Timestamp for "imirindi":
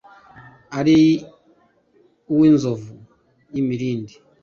3.61-4.13